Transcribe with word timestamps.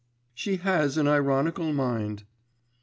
_She 0.33 0.55
has 0.57 0.97
an 0.97 1.07
ironical 1.07 1.73
mind. 1.73 2.23